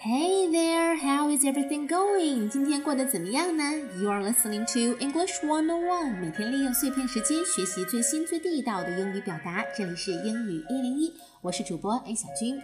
[0.00, 2.48] Hey there, how is everything going?
[2.48, 3.64] 今天过得怎么样呢
[4.00, 9.64] ？You are listening to English One on One，每天利用碎片时间学习最新最地道的英语表达。
[9.76, 11.12] 这里是英语一零一。
[11.40, 12.60] 我是主播 A 小军。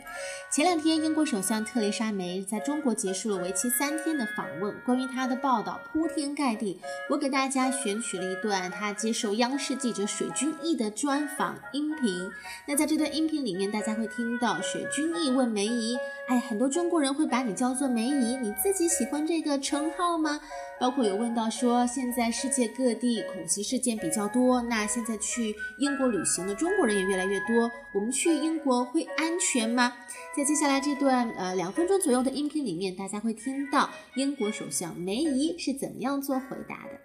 [0.53, 6.81] 前两天，英国首相特蕾莎梅在中国结束了为期三天的访问，关于她的报道铺天盖地。
[7.09, 12.31] 我给大家选取了一段她接受央视记者水均益的专访音频。
[12.67, 20.41] 那在这段音频里面，大家会听到水均益问梅姨：“哎，很多中国人会把你叫做梅姨，你自己喜欢这个称号吗？”
[20.81, 28.55] 包括有问到说，现在世界各地恐袭事件比较多，那现在去英国旅行的中国人也越来越多，我们去英。
[28.65, 29.93] 国会安全吗？
[30.35, 36.99] 在接下来这段呃两分钟左右的音频里面，大家会听到英国首相梅姨是怎么样做回答的。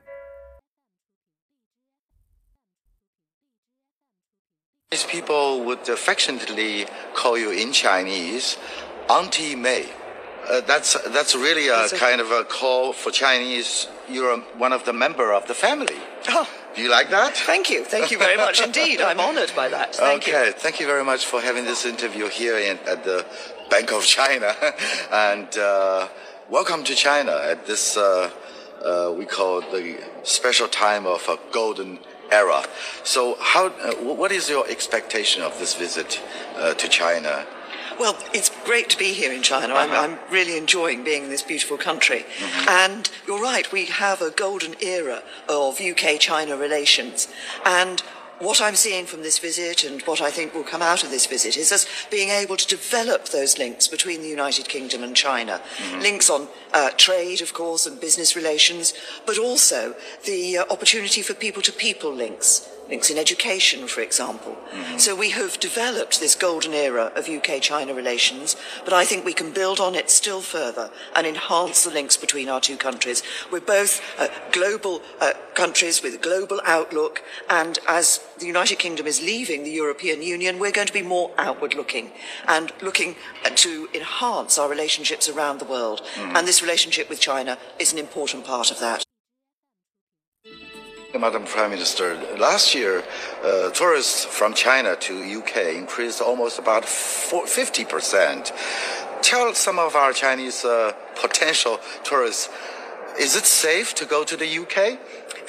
[4.90, 8.54] These people would affectionately call you in Chinese,
[9.10, 9.90] Auntie May.
[10.50, 13.88] Uh, that's that's really a, a kind of a call for Chinese.
[14.10, 15.98] You're a, one of the member of the family.
[16.28, 16.48] Oh.
[16.76, 17.36] Do you like that?
[17.36, 17.84] Thank you.
[17.84, 19.02] Thank you very much indeed.
[19.02, 19.96] I'm honoured by that.
[19.96, 20.48] Thank okay.
[20.48, 20.52] You.
[20.52, 23.26] Thank you very much for having this interview here in, at the
[23.70, 24.56] Bank of China.
[25.12, 26.08] and uh,
[26.50, 28.30] welcome to China at this, uh,
[28.86, 32.00] uh, we call the special time of a golden
[32.32, 32.64] era.
[33.04, 36.22] So, how, uh, what is your expectation of this visit
[36.56, 37.48] uh, to China?
[38.00, 39.74] Well, it's great to be here in China.
[39.74, 40.02] I'm, uh-huh.
[40.02, 42.20] I'm really enjoying being in this beautiful country.
[42.20, 42.70] Mm-hmm.
[42.70, 47.28] And you're right, we have a golden era of UK China relations.
[47.66, 48.02] And
[48.40, 51.26] what I'm seeing from this visit and what I think will come out of this
[51.26, 55.62] visit is us being able to develop those links between the United Kingdom and China.
[55.78, 56.02] Mm-hmm.
[56.02, 58.94] Links on uh, trade, of course, and business relations,
[59.26, 59.94] but also
[60.26, 64.58] the uh, opportunity for people to people links links in education, for example.
[64.72, 64.98] Mm-hmm.
[64.98, 69.34] So we have developed this golden era of UK China relations, but I think we
[69.34, 73.22] can build on it still further and enhance the links between our two countries.
[73.52, 79.06] We're both uh, global uh, countries with a global outlook, and as the United Kingdom
[79.06, 82.12] is leaving the European Union, we're going to be more outward looking
[82.48, 86.02] and looking uh, to enhance our relationships around the world.
[86.16, 86.36] Mm-hmm.
[86.36, 89.04] And this relationship with China is an important part of that.
[91.18, 93.04] Madam Prime Minister, last year,
[93.44, 98.52] uh, tourists from China to UK increased almost about 50%.
[99.24, 102.50] Tell some of our Chinese uh, potential tourists,
[103.20, 105.00] is it safe to go to the UK?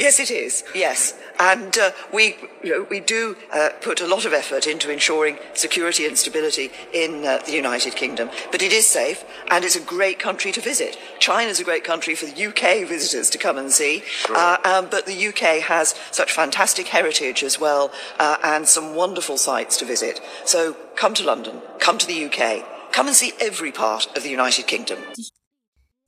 [0.01, 0.65] Yes, it is.
[0.75, 1.15] Yes.
[1.39, 5.39] And uh, we, you know, we do uh, put a lot of effort into ensuring
[5.53, 8.31] security and stability in uh, the United Kingdom.
[8.51, 10.99] But it is safe, and it's a great country to visit.
[11.19, 14.01] China's a great country for the UK visitors to come and see.
[14.01, 14.37] Sure.
[14.37, 19.37] Uh, um, but the UK has such fantastic heritage as well, uh, and some wonderful
[19.37, 20.21] sites to visit.
[20.47, 24.31] So come to London, come to the UK, come and see every part of the
[24.31, 24.99] United Kingdom.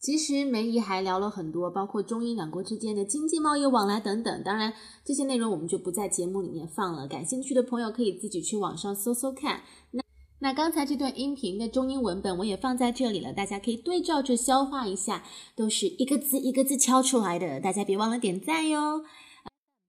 [0.03, 4.43] 其实梅姨还聊了很多，包括中英两国之间的经济贸易往来等等。
[4.43, 4.75] 当然，
[5.05, 7.07] 这些内容我们就不在节目里面放了。
[7.07, 9.63] 感兴趣的朋友可以自己去网上搜搜看。
[9.93, 10.03] 那
[10.41, 15.23] 那刚才这段音频的中英文本我也放在这里了，大家可以对照着消化一下，
[15.55, 17.61] 都是一个字一个字敲出来的。
[17.61, 19.05] 大家别忘了点赞哟。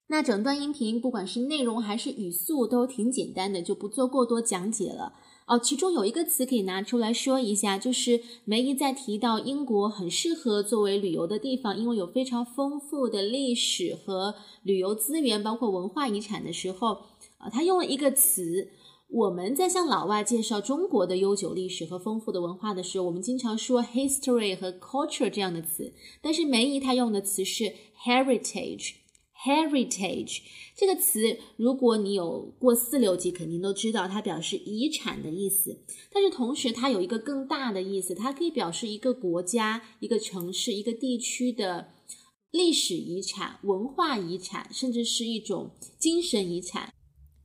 [0.09, 5.13] 那整段音频不管是内容还是语速都挺简单的，就不做过多讲解了。
[5.45, 16.99] 哦，其中有一个词可以拿出来说一下，就是梅姨在提到英国很适合作为旅游的地方，因为有非常丰富的历史和旅游资源，包括文化遗产的时候，
[17.37, 18.69] 啊，她用了一个词。
[19.09, 27.71] 我们在向老外介绍中国的悠久历史和丰富的文化的时候，我们经常说 history 和 culture 这样的词，但是梅姨她用的词是
[28.03, 28.93] heritage。
[29.45, 30.41] Heritage
[30.75, 35.77] 这个词，如果你有过四六级，肯定都知道，它表示遗产的意思。
[36.11, 41.89] 但是同时，它有一个更大的意思，它可以表示一个国家、一个城市、一个地区的
[42.51, 46.93] 历史遗产、文化遗产，甚至是一种精神遗产。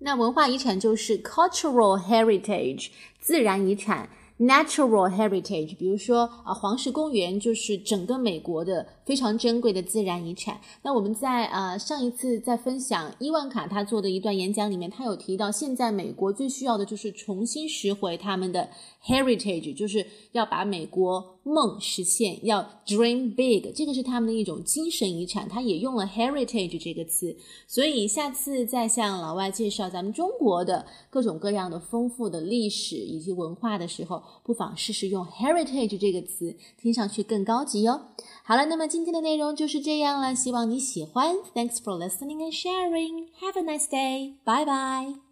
[0.01, 2.91] 那文化遗产就是 cultural heritage，
[3.21, 4.09] 自然遗产。
[4.39, 10.61] Natural heritage，比如说啊，黄石公园就是整个美国的非常珍贵的自然遗产。
[10.83, 18.69] 那我们在呃上一次在分享伊万卡他做的一段演讲里面，他有提到，现在美国最需要的就是重新拾回他们的
[19.05, 25.49] heritage，就是要把美国梦实现，要 dream big，这个是他们的一种精神遗产。
[25.49, 27.37] 他也用了 heritage 这个词，
[27.67, 34.23] 所以下次再向老外介绍咱们中国的各种各样的丰富的历史以及文化的时候。
[34.43, 38.01] 不妨试试用 heritage 这个词，听上去更高级哟。
[38.43, 41.37] 好了，那么今天的内容就是这样了，希望你喜欢。
[41.55, 43.29] Thanks for listening and sharing.
[43.41, 44.35] Have a nice day.
[44.45, 45.28] Bye bye.